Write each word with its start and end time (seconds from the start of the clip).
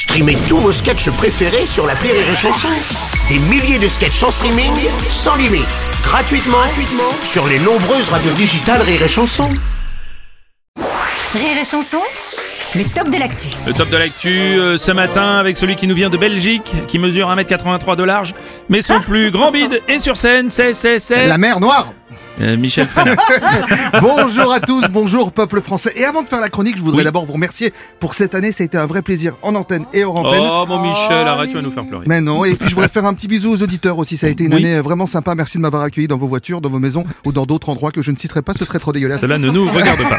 Streamez 0.00 0.38
tous 0.48 0.56
vos 0.56 0.72
sketchs 0.72 1.10
préférés 1.10 1.66
sur 1.66 1.86
la 1.86 1.92
Rire 1.92 2.14
et 2.14 2.34
Chanson. 2.34 2.68
Des 3.28 3.38
milliers 3.50 3.78
de 3.78 3.86
sketchs 3.86 4.22
en 4.22 4.30
streaming, 4.30 4.72
sans 5.10 5.36
limite, 5.36 5.66
gratuitement, 6.02 6.56
gratuitement 6.56 7.12
sur 7.22 7.46
les 7.46 7.58
nombreuses 7.58 8.08
radios 8.08 8.32
digitales 8.32 8.80
Rire 8.80 9.02
et 9.02 9.08
Chanson. 9.08 9.50
Rire 11.34 11.58
et 11.60 11.64
chanson, 11.66 12.00
le 12.74 12.84
top 12.84 13.10
de 13.10 13.18
l'actu. 13.18 13.48
Le 13.66 13.74
top 13.74 13.90
de 13.90 13.98
l'actu 13.98 14.30
euh, 14.30 14.78
ce 14.78 14.90
matin 14.90 15.36
avec 15.36 15.58
celui 15.58 15.76
qui 15.76 15.86
nous 15.86 15.94
vient 15.94 16.08
de 16.08 16.16
Belgique, 16.16 16.72
qui 16.88 16.98
mesure 16.98 17.28
1m83 17.28 17.94
de 17.96 18.02
large, 18.02 18.34
mais 18.70 18.80
son 18.80 19.02
plus 19.02 19.30
grand 19.30 19.52
bide 19.52 19.82
est 19.86 19.98
sur 19.98 20.16
scène, 20.16 20.50
c'est, 20.50 20.72
c'est, 20.72 20.98
c'est... 20.98 21.26
La 21.26 21.36
mer 21.36 21.60
Noire 21.60 21.92
Euh, 22.40 22.56
Michel 22.56 22.86
Frenat. 22.86 23.16
Bonjour 24.00 24.50
à 24.52 24.60
tous, 24.60 24.84
bonjour 24.90 25.30
peuple 25.32 25.60
français. 25.60 25.92
Et 25.96 26.04
avant 26.04 26.22
de 26.22 26.28
faire 26.28 26.40
la 26.40 26.48
chronique, 26.48 26.76
je 26.78 26.82
voudrais 26.82 27.04
d'abord 27.04 27.26
vous 27.26 27.34
remercier 27.34 27.72
pour 27.98 28.14
cette 28.14 28.34
année. 28.34 28.50
Ça 28.52 28.62
a 28.62 28.64
été 28.64 28.78
un 28.78 28.86
vrai 28.86 29.02
plaisir 29.02 29.34
en 29.42 29.54
antenne 29.54 29.84
et 29.92 30.04
hors 30.04 30.16
antenne. 30.16 30.42
Oh 30.42 30.64
mon 30.66 30.80
Michel, 30.80 31.26
arrête, 31.28 31.50
tu 31.50 31.56
vas 31.56 31.62
nous 31.62 31.70
faire 31.70 31.84
pleurer. 31.86 32.04
Mais 32.08 32.20
non, 32.22 32.44
et 32.46 32.54
puis 32.54 32.68
je 32.68 32.74
voudrais 32.74 32.88
faire 32.88 33.04
un 33.04 33.12
petit 33.12 33.28
bisou 33.28 33.50
aux 33.52 33.62
auditeurs 33.62 33.98
aussi. 33.98 34.16
Ça 34.16 34.26
a 34.26 34.30
été 34.30 34.44
une 34.44 34.54
Oui. 34.54 34.64
année 34.64 34.80
vraiment 34.80 35.04
sympa. 35.06 35.34
Merci 35.34 35.58
de 35.58 35.62
m'avoir 35.62 35.82
accueilli 35.82 36.08
dans 36.08 36.16
vos 36.16 36.26
voitures, 36.28 36.62
dans 36.62 36.70
vos 36.70 36.78
maisons 36.78 37.04
ou 37.26 37.32
dans 37.32 37.44
d'autres 37.44 37.68
endroits 37.68 37.90
que 37.90 38.00
je 38.00 38.10
ne 38.10 38.16
citerai 38.16 38.40
pas. 38.40 38.54
Ce 38.54 38.64
serait 38.64 38.78
trop 38.78 38.92
dégueulasse. 38.92 39.20
Cela 39.20 39.36
ne 39.36 39.50
nous 39.50 39.70
regarde 39.70 40.00
pas. 40.08 40.18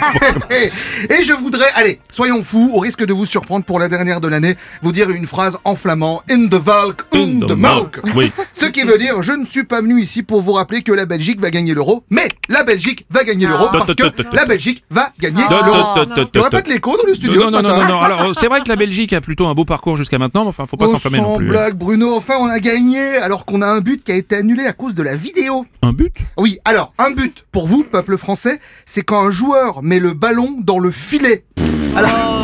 Et, 0.55 0.69
et 1.13 1.23
je 1.23 1.33
voudrais, 1.33 1.69
allez, 1.75 1.99
soyons 2.09 2.43
fous, 2.43 2.71
au 2.73 2.79
risque 2.79 3.03
de 3.05 3.13
vous 3.13 3.25
surprendre 3.25 3.65
pour 3.65 3.79
la 3.79 3.87
dernière 3.89 4.21
de 4.21 4.27
l'année, 4.27 4.57
vous 4.83 4.91
dire 4.91 5.09
une 5.09 5.25
phrase 5.25 5.57
en 5.63 5.75
flamand. 5.75 6.21
In 6.29 6.47
the 6.47 6.55
Valk, 6.55 7.03
in 7.15 7.39
the 7.47 7.55
Malk. 7.57 7.99
Oui. 8.15 8.31
Ce 8.53 8.65
qui 8.65 8.83
veut 8.83 8.97
dire, 8.97 9.23
je 9.23 9.31
ne 9.31 9.45
suis 9.45 9.63
pas 9.63 9.81
venu 9.81 10.01
ici 10.01 10.21
pour 10.23 10.41
vous 10.41 10.51
rappeler 10.51 10.81
que 10.83 10.91
la 10.91 11.05
Belgique 11.05 11.39
va 11.39 11.49
gagner 11.49 11.73
l'euro, 11.73 12.03
mais 12.11 12.27
la 12.49 12.63
Belgique 12.63 13.05
va 13.09 13.23
gagner 13.23 13.47
l'euro 13.47 13.65
Ah. 13.69 13.77
parce 13.79 13.95
que 13.95 14.03
la 14.35 14.45
Belgique 14.45 14.83
va 14.91 15.11
gagner 15.19 15.41
l'euro. 15.49 15.95
pas 16.51 16.61
de 16.61 16.69
l'écho 16.69 16.95
dans 16.97 17.03
le 17.07 17.15
studio 17.15 17.45
Non, 17.49 17.51
non, 17.51 17.61
non, 17.63 17.77
non, 17.79 17.87
non. 17.87 18.01
Alors, 18.01 18.35
c'est 18.35 18.47
vrai 18.47 18.61
que 18.61 18.69
la 18.69 18.75
Belgique 18.75 19.13
a 19.13 19.21
plutôt 19.21 19.47
un 19.47 19.55
beau 19.55 19.65
parcours 19.65 19.97
jusqu'à 19.97 20.19
maintenant, 20.19 20.43
mais 20.43 20.49
enfin, 20.49 20.65
faut 20.67 20.77
pas 20.77 20.87
s'enflammer 20.87 21.17
non 21.19 21.31
sans 21.33 21.37
plus. 21.37 21.47
blague, 21.47 21.75
Bruno, 21.75 22.13
enfin 22.15 22.35
on 22.39 22.47
a 22.47 22.59
gagné 22.59 22.99
alors 23.17 23.45
qu'on 23.45 23.61
a 23.63 23.67
un 23.67 23.79
but 23.79 24.03
qui 24.03 24.11
a 24.11 24.15
été 24.15 24.35
annulé 24.35 24.65
à 24.67 24.73
cause 24.73 24.93
de 24.93 25.01
la 25.03 25.15
vidéo. 25.15 25.65
Un 25.81 25.93
but? 25.93 26.13
Oui, 26.37 26.59
alors, 26.65 26.93
un 26.99 27.11
but 27.11 27.45
pour 27.51 27.65
vous, 27.67 27.83
peuple 27.83 28.17
français, 28.17 28.59
c'est 28.85 29.01
quand 29.03 29.25
un 29.25 29.31
joueur 29.31 29.81
met 29.81 29.99
le 29.99 30.13
ballon 30.13 30.57
dans 30.59 30.77
le 30.79 30.91
filet. 30.91 31.45
Alors, 31.95 32.40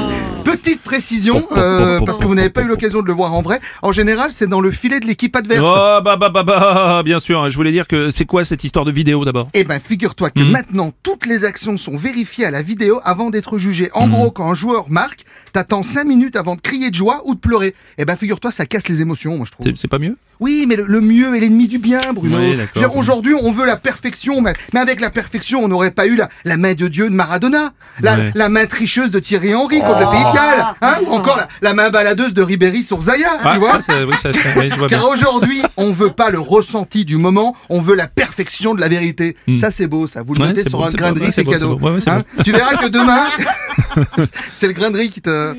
petite 0.56 0.82
précision, 0.82 1.48
euh, 1.56 2.00
parce 2.06 2.18
que 2.20 2.26
vous 2.26 2.36
n'avez 2.36 2.50
pas 2.50 2.62
eu 2.62 2.68
l'occasion 2.68 3.02
de 3.02 3.08
le 3.08 3.14
voir 3.14 3.34
en 3.34 3.42
vrai, 3.42 3.60
en 3.82 3.92
général, 3.92 4.32
c'est 4.32 4.48
dans 4.48 4.62
le 4.62 4.72
filet 4.72 5.00
de 5.00 5.06
l'équipe 5.06 5.36
adverse. 5.36 5.64
Oh, 5.68 6.00
bah, 6.04 6.16
bah, 6.18 6.30
bah, 6.30 6.44
bah, 6.44 7.02
bien 7.04 7.20
sûr. 7.20 7.50
Je 7.50 7.56
voulais 7.56 7.72
dire 7.72 7.88
que 7.88 8.10
c'est 8.12 8.26
quoi 8.26 8.44
cette 8.46 8.64
histoire 8.64 8.86
de 8.86 8.92
vidéo 8.92 9.26
d'abord? 9.26 9.50
Eh 9.54 9.64
ben, 9.64 9.80
figure-toi 9.80 10.30
que 10.30 10.40
Mhm. 10.42 10.52
maintenant, 10.52 10.92
toutes 11.04 11.26
les 11.26 11.44
actions 11.44 11.78
sont 11.78 11.98
vérifiées 11.98 12.46
à 12.46 12.52
la 12.52 12.62
vidéo 12.62 13.00
avant 13.04 13.30
d'être 13.30 13.58
jugées. 13.58 13.90
En 13.94 14.08
Mhm. 14.08 14.14
gros, 14.14 14.32
quand 14.32 14.50
un 14.50 14.54
joueur 14.56 14.90
marque, 14.90 15.26
t'attends 15.54 15.84
5 15.84 16.06
minutes 16.06 16.36
avant 16.36 16.56
de 16.56 16.62
crier 16.62 16.90
de 16.90 16.96
joie 16.96 17.22
ou 17.26 17.36
de 17.36 17.40
pleurer. 17.40 17.76
Eh 17.98 18.06
ben, 18.06 18.16
figure-toi, 18.16 18.52
ça 18.52 18.66
casse 18.66 18.88
les 18.88 19.02
émotions, 19.02 19.36
moi, 19.38 19.46
je 19.46 19.52
trouve. 19.52 19.68
C'est 19.76 19.88
pas 19.88 20.00
mieux? 20.00 20.16
Oui, 20.40 20.66
mais 20.68 20.76
le, 20.76 20.86
le 20.86 21.02
mieux 21.02 21.36
est 21.36 21.40
l'ennemi 21.40 21.68
du 21.68 21.78
bien, 21.80 22.00
Bruno. 22.14 22.38
Oui, 22.38 22.58
Aujourd'hui, 22.96 23.34
on 23.40 23.52
veut 23.52 23.66
la 23.66 23.78
perfection, 23.78 24.42
mais, 24.42 24.54
mais 24.74 24.80
avec 24.80 25.02
la 25.02 25.10
perfection, 25.10 25.64
on 25.64 25.68
n'aurait 25.68 25.92
pas 25.92 26.06
eu 26.08 26.16
la, 26.16 26.30
la 26.46 26.58
main 26.58 26.74
de 26.74 26.88
Dieu 26.88 27.10
de 27.10 27.14
Maradona, 27.16 27.72
la, 28.02 28.16
Ouais. 28.18 28.32
la 28.36 28.50
main 28.50 28.66
tricheuse 28.66 29.12
de 29.12 29.20
Thierry 29.20 29.54
Henry 29.54 29.80
contre 29.80 30.00
le 30.00 30.10
Pays 30.12 30.24
de 30.24 30.34
Galles, 30.36 30.66
hein, 30.82 30.96
ou 31.06 31.12
encore 31.14 31.38
la, 31.38 31.48
la 31.62 31.74
main 31.74 31.90
baladeuse 31.90 32.34
de 32.34 32.42
Ribéry 32.42 32.82
sur 32.84 33.02
Zaya, 33.02 33.30
Ah, 33.44 33.54
tu 33.54 33.60
vois 33.60 33.74
ça, 33.74 33.82
c'est- 33.82 34.04
oui, 34.04 34.14
ça, 34.22 34.32
ça- 34.34 34.40
oui, 34.58 34.70
je 34.72 34.76
vois 34.78 34.88
bien. 34.88 34.98
car 35.00 35.10
aujourd'hui, 35.10 35.62
on 35.78 35.92
veut 35.92 36.12
pas 36.12 36.30
le 36.30 36.40
ressenti 36.40 37.06
du 37.06 37.18
moment, 37.18 37.56
on 37.70 37.82
veut 37.82 37.96
la 37.96 38.08
perfection 38.08 38.74
de 38.74 38.82
la 38.82 38.88
vérité. 38.88 39.36
Ça, 39.58 39.72
c'est 39.72 39.88
beau, 39.88 40.08
ça. 40.08 40.22
Vous 40.24 40.34
le 40.34 40.40
Hmm. 40.44 40.48
Ouais, 40.50 40.54
c'est 40.56 40.70
sur 40.70 40.80
beau, 40.80 40.86
un 40.86 40.92
grain 40.92 41.12
de 41.12 41.20
riz, 41.20 41.32
c'est 41.32 41.44
cadeau. 41.46 41.76
beau. 41.76 41.90
Ouais, 41.90 42.00
Hein 42.08 42.22
tu 42.44 42.52
verras 42.52 42.76
que 42.78 42.88
demain, 42.88 43.26
c'est 44.54 44.68
le 44.68 44.74
grain 44.74 44.92
de 44.92 44.98
riz 44.98 45.10
qui 45.10 45.22
t'a 45.22 45.54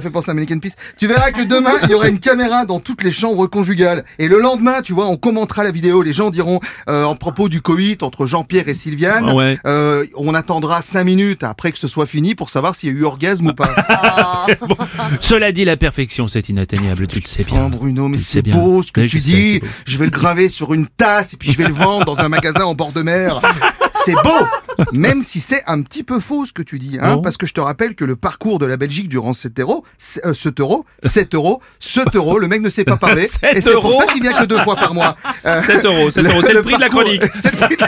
fait 0.00 0.10
penser 0.10 0.30
à 0.30 0.32
American 0.32 0.58
Peace. 0.58 0.74
Tu 0.98 1.06
verras 1.06 1.30
que 1.30 1.42
demain, 1.42 1.74
il 1.84 1.90
y 1.90 1.94
aura 1.94 2.08
une 2.08 2.20
caméra 2.20 2.64
dans 2.64 2.80
toutes 2.80 3.02
les 3.02 3.12
chambres 3.12 3.46
conjugales. 3.46 4.04
Et 4.18 4.28
le 4.28 4.38
lendemain, 4.38 4.82
tu 4.82 4.92
vois, 4.92 5.06
on 5.06 5.16
commentera 5.16 5.64
la 5.64 5.70
vidéo. 5.70 6.02
Les 6.02 6.12
gens 6.12 6.30
diront, 6.30 6.60
euh, 6.88 7.04
en 7.04 7.16
propos 7.16 7.48
du 7.48 7.60
coït 7.60 8.02
entre 8.02 8.26
Jean-Pierre 8.26 8.68
et 8.68 8.74
Sylviane, 8.74 9.30
ouais. 9.30 9.58
euh, 9.66 10.04
on 10.16 10.34
attendra 10.34 10.82
cinq 10.82 11.04
minutes 11.04 11.42
après 11.44 11.72
que 11.72 11.78
ce 11.78 11.88
soit 11.88 12.06
fini 12.06 12.34
pour 12.34 12.50
savoir 12.50 12.74
s'il 12.74 12.90
y 12.90 12.92
a 12.92 12.96
eu 12.96 13.04
orgasme 13.04 13.48
ou 13.48 13.54
pas. 13.54 13.74
Bon, 14.68 14.76
cela 15.20 15.52
dit, 15.52 15.64
la 15.64 15.76
perfection, 15.76 16.28
c'est 16.28 16.48
inatteignable, 16.48 17.06
tu 17.06 17.20
le 17.20 17.26
sais 17.26 17.42
bien. 17.42 17.64
Oh 17.66 17.68
Bruno, 17.68 18.08
mais 18.08 18.18
c'est 18.18 18.42
bien. 18.42 18.56
beau 18.56 18.82
ce 18.82 18.92
que 18.92 19.00
Mais 19.00 19.06
tu 19.06 19.18
je 19.18 19.22
dis. 19.24 19.60
Je 19.86 19.98
vais 19.98 20.04
le 20.06 20.10
graver 20.10 20.48
sur 20.48 20.72
une 20.74 20.86
tasse 20.86 21.34
et 21.34 21.36
puis 21.36 21.52
je 21.52 21.58
vais 21.58 21.66
le 21.68 21.74
vendre 21.74 22.04
dans 22.04 22.20
un 22.20 22.28
magasin 22.28 22.64
en 22.64 22.74
bord 22.74 22.92
de 22.92 23.02
mer. 23.02 23.40
C'est 24.04 24.12
beau, 24.12 24.84
même 24.92 25.22
si 25.22 25.40
c'est 25.40 25.62
un 25.66 25.80
petit 25.82 26.02
peu 26.04 26.20
faux 26.20 26.44
ce 26.46 26.52
que 26.52 26.62
tu 26.62 26.78
dis, 26.78 26.98
hein, 27.00 27.18
parce 27.18 27.36
que 27.36 27.46
je 27.46 27.54
te 27.54 27.60
rappelle 27.60 27.94
que 27.94 28.04
le 28.04 28.14
parcours 28.16 28.58
de 28.58 28.66
la 28.66 28.76
Belgique 28.76 29.08
durant 29.08 29.32
7 29.32 29.58
euros, 29.60 29.84
c'est- 29.96 30.24
euh, 30.26 30.34
7 30.34 30.60
euros, 30.60 30.84
7 31.02 31.34
euros, 31.34 31.60
7 31.80 32.14
euros, 32.16 32.38
le 32.38 32.46
mec 32.48 32.60
ne 32.60 32.68
sait 32.68 32.84
pas 32.84 32.96
parler, 32.96 33.26
7 33.26 33.56
et 33.56 33.60
c'est 33.60 33.72
pour 33.72 33.86
euros 33.88 34.00
ça 34.00 34.06
qu'il 34.06 34.22
vient 34.22 34.34
que 34.34 34.44
deux 34.44 34.60
fois 34.60 34.76
par 34.76 34.92
mois. 34.94 35.16
Euh, 35.46 35.60
7 35.62 35.84
euros, 35.84 36.10
7 36.10 36.24
euros, 36.26 36.42
c'est 36.42 36.52
le, 36.52 36.62
prix 36.62 36.74
de 36.76 36.80
la 36.80 36.88
chronique. 36.88 37.22
c'est 37.42 37.52
le 37.52 37.58
prix 37.66 37.76
de- 37.76 37.84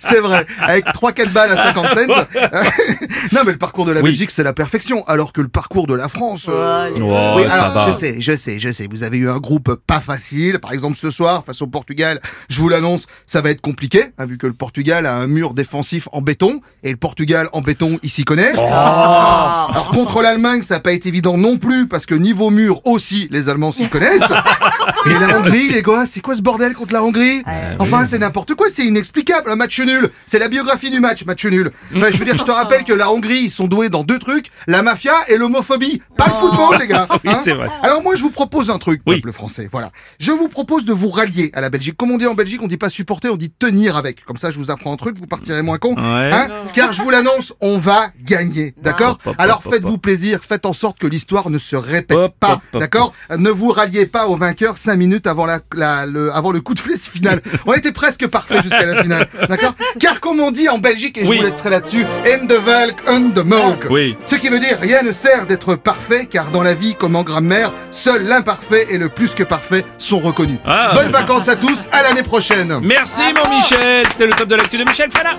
C'est 0.00 0.20
vrai, 0.20 0.46
avec 0.60 0.84
3-4 0.86 1.32
balles 1.32 1.52
à 1.52 1.56
50 1.56 1.86
cents. 1.88 1.98
Non 3.32 3.40
mais 3.44 3.52
le 3.52 3.58
parcours 3.58 3.84
de 3.84 3.92
la 3.92 4.00
Oui. 4.00 4.10
Belgique 4.10 4.30
c'est 4.30 4.42
la 4.42 4.52
perfection, 4.52 5.04
alors 5.06 5.32
que 5.32 5.40
le 5.40 5.48
parcours 5.48 5.86
de 5.86 5.94
la 5.94 6.08
France... 6.08 6.46
euh, 6.48 6.88
Oh, 7.00 7.34
oui, 7.36 7.44
ça 7.48 7.64
alors, 7.66 7.74
va. 7.84 7.86
je 7.86 7.92
sais, 7.96 8.16
je 8.20 8.34
sais, 8.36 8.58
je 8.58 8.70
sais. 8.72 8.86
Vous 8.90 9.02
avez 9.02 9.18
eu 9.18 9.28
un 9.28 9.38
groupe 9.38 9.74
pas 9.86 10.00
facile. 10.00 10.58
Par 10.60 10.72
exemple, 10.72 10.96
ce 10.96 11.10
soir, 11.10 11.44
face 11.44 11.60
au 11.62 11.66
Portugal, 11.66 12.20
je 12.48 12.60
vous 12.60 12.68
l'annonce, 12.68 13.06
ça 13.26 13.40
va 13.40 13.50
être 13.50 13.60
compliqué, 13.60 14.06
hein, 14.18 14.26
vu 14.26 14.37
que 14.38 14.46
le 14.46 14.52
Portugal 14.54 15.04
a 15.06 15.14
un 15.16 15.26
mur 15.26 15.52
défensif 15.54 16.08
en 16.12 16.20
béton. 16.22 16.60
Et 16.84 16.90
le 16.90 16.96
Portugal 16.96 17.48
en 17.52 17.60
béton, 17.60 17.98
il 18.02 18.10
s'y 18.10 18.24
connaît. 18.24 18.52
Oh. 18.56 18.60
Alors, 18.60 19.90
contre 19.92 20.22
l'Allemagne, 20.22 20.62
ça 20.62 20.74
n'a 20.74 20.80
pas 20.80 20.92
été 20.92 21.08
évident 21.08 21.36
non 21.36 21.58
plus, 21.58 21.86
parce 21.88 22.06
que 22.06 22.14
niveau 22.14 22.50
mur 22.50 22.80
aussi, 22.86 23.28
les 23.30 23.48
Allemands 23.48 23.72
s'y 23.72 23.88
connaissent. 23.88 24.22
Mais 25.06 25.18
la 25.18 25.38
Hongrie, 25.38 25.68
les 25.70 25.82
gars, 25.82 26.04
c'est 26.06 26.20
quoi 26.20 26.34
ce 26.34 26.42
bordel 26.42 26.74
contre 26.74 26.92
la 26.92 27.02
Hongrie 27.02 27.42
Enfin, 27.78 28.04
c'est 28.04 28.18
n'importe 28.18 28.54
quoi, 28.54 28.68
c'est 28.70 28.84
inexplicable. 28.84 29.50
Un 29.50 29.56
match 29.56 29.78
nul. 29.80 30.10
C'est 30.26 30.38
la 30.38 30.48
biographie 30.48 30.90
du 30.90 31.00
match, 31.00 31.24
match 31.24 31.44
nul. 31.46 31.70
Enfin, 31.96 32.08
je 32.10 32.16
veux 32.18 32.24
dire, 32.24 32.36
je 32.38 32.44
te 32.44 32.50
rappelle 32.50 32.84
que 32.84 32.92
la 32.92 33.10
Hongrie, 33.10 33.40
ils 33.44 33.50
sont 33.50 33.66
doués 33.66 33.88
dans 33.88 34.04
deux 34.04 34.18
trucs, 34.18 34.50
la 34.66 34.82
mafia 34.82 35.12
et 35.28 35.36
l'homophobie. 35.36 36.00
Pas 36.16 36.28
le 36.28 36.34
football, 36.34 36.78
les 36.80 36.86
gars. 36.86 37.06
Oui, 37.24 37.30
hein 37.32 37.38
c'est 37.42 37.52
vrai. 37.52 37.68
alors 37.82 38.00
moi 38.02 38.14
je 38.14 38.22
vous 38.22 38.30
propose 38.30 38.70
un 38.70 38.78
truc, 38.78 39.00
Oui. 39.06 39.16
peuple 39.16 39.32
français. 39.32 39.68
Voilà. 39.72 39.90
Je 40.20 40.30
vous 40.30 40.48
propose 40.48 40.84
de 40.84 40.92
vous 40.92 41.08
rallier 41.08 41.50
à 41.52 41.60
la 41.60 41.68
Belgique. 41.68 41.96
Comme 41.96 42.10
on 42.12 42.16
dit 42.18 42.26
en 42.26 42.34
Belgique, 42.34 42.60
on 42.62 42.68
dit 42.68 42.76
pas 42.76 42.88
supporter, 42.90 43.28
on 43.32 43.36
dit 43.36 43.50
tenir 43.50 43.96
avec. 43.96 44.18
Comme 44.28 44.36
ça, 44.36 44.50
je 44.50 44.58
vous 44.58 44.70
apprends 44.70 44.92
un 44.92 44.96
truc, 44.96 45.16
vous 45.18 45.26
partirez 45.26 45.62
moins 45.62 45.78
con. 45.78 45.94
Ouais. 45.94 46.30
Hein 46.30 46.48
Car 46.74 46.92
je 46.92 47.00
vous 47.00 47.08
l'annonce, 47.08 47.54
on 47.62 47.78
va 47.78 48.08
gagner. 48.22 48.74
D'accord 48.82 49.18
Alors 49.38 49.62
faites-vous 49.62 49.96
plaisir, 49.96 50.40
faites 50.46 50.66
en 50.66 50.74
sorte 50.74 50.98
que 50.98 51.06
l'histoire 51.06 51.48
ne 51.48 51.56
se 51.56 51.76
répète 51.76 52.14
Hop, 52.18 52.34
pas. 52.38 52.60
D'accord 52.74 53.14
Ne 53.34 53.48
vous 53.48 53.70
ralliez 53.70 54.04
pas 54.04 54.26
au 54.26 54.36
vainqueur 54.36 54.76
cinq 54.76 54.96
minutes 54.96 55.26
avant 55.26 55.46
la, 55.46 55.60
la- 55.74 56.04
le, 56.04 56.30
avant 56.34 56.52
le 56.52 56.60
coup 56.60 56.74
de 56.74 56.78
flèche 56.78 57.08
final. 57.08 57.40
on 57.66 57.72
était 57.72 57.90
presque 57.90 58.26
parfait 58.26 58.60
jusqu'à 58.62 58.84
la 58.84 59.02
finale. 59.02 59.28
D'accord 59.48 59.74
Car 59.98 60.20
comme 60.20 60.40
on 60.40 60.50
dit 60.50 60.68
en 60.68 60.76
Belgique, 60.76 61.16
et 61.16 61.24
je 61.24 61.30
Oui. 61.30 61.38
vous 61.38 61.44
laisserai 61.44 61.70
là-dessus, 61.70 62.04
in 62.26 62.44
the 62.46 62.52
Valk, 62.60 62.96
on 63.08 63.30
the 63.30 63.42
Mulk. 63.42 63.86
Oui. 63.88 64.14
Ce 64.26 64.34
qui 64.36 64.50
veut 64.50 64.60
dire 64.60 64.76
rien 64.78 65.02
ne 65.02 65.12
sert 65.12 65.46
d'être 65.46 65.74
parfait, 65.74 66.26
car 66.26 66.50
dans 66.50 66.62
la 66.62 66.74
vie 66.74 66.94
comme 66.96 67.16
en 67.16 67.22
grammaire, 67.22 67.72
seul 67.90 68.24
l'imparfait 68.24 68.88
et 68.90 68.98
le 68.98 69.08
plus 69.08 69.34
que 69.34 69.42
parfait 69.42 69.86
sont 69.96 70.18
reconnus. 70.18 70.58
Ah. 70.66 70.90
Bonnes 70.92 71.12
vacances 71.12 71.48
à 71.48 71.56
tous, 71.56 71.88
à 71.92 72.02
l'année 72.02 72.22
prochaine. 72.22 72.78
Merci 72.82 73.22
mon 73.32 73.56
Michel, 73.56 74.04
c'était 74.18 74.30
le 74.32 74.36
top 74.36 74.48
de 74.48 74.56
l'actu 74.56 74.76
de 74.76 74.82
Michel 74.82 75.10
Fana. 75.12 75.38